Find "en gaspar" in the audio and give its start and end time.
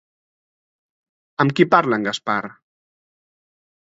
2.01-2.39